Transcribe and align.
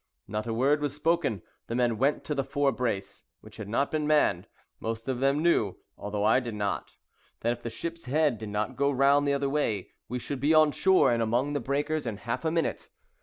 Not 0.27 0.47
a 0.47 0.53
word 0.55 0.81
was 0.81 0.95
spoken; 0.95 1.43
the 1.67 1.75
men 1.75 1.99
went 1.99 2.23
to 2.23 2.33
the 2.33 2.43
fore 2.43 2.71
brace, 2.71 3.25
which 3.41 3.57
had 3.57 3.69
not 3.69 3.91
been 3.91 4.07
manned; 4.07 4.47
most 4.79 5.07
of 5.07 5.19
them 5.19 5.43
knew, 5.43 5.75
although 5.95 6.23
I 6.23 6.39
did 6.39 6.55
not, 6.55 6.97
that 7.41 7.51
if 7.51 7.61
the 7.61 7.69
ship's 7.69 8.05
head 8.05 8.39
did 8.39 8.49
not 8.49 8.75
go 8.75 8.89
round 8.89 9.27
the 9.27 9.33
other 9.33 9.47
way, 9.47 9.91
we 10.09 10.17
should 10.17 10.39
be 10.39 10.55
on 10.55 10.71
shore, 10.71 11.11
and 11.11 11.21
among 11.21 11.53
the 11.53 11.59
breakers, 11.59 12.07
in 12.07 12.17
half 12.17 12.43
a 12.43 12.49
minute. 12.49 12.89